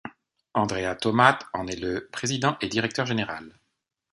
Andrea 0.55 0.95
Tomat 0.95 1.37
en 1.53 1.67
est 1.67 1.75
le 1.75 2.07
Président 2.11 2.57
et 2.59 2.67
Directeur 2.67 3.05
Général. 3.05 3.53